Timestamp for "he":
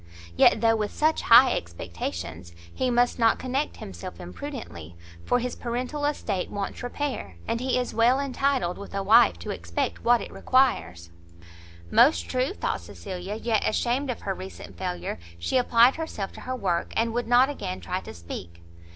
2.73-2.89, 7.59-7.77